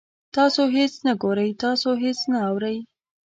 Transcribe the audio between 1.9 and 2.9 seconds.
هیڅ نه اورئ